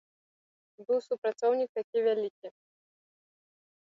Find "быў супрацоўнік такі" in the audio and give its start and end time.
0.85-1.97